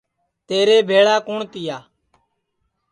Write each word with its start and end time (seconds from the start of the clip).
تیرے 0.47 0.77
بھیݪا 0.89 1.15
کُوٹؔ 1.25 1.41
تِیا 1.51 1.77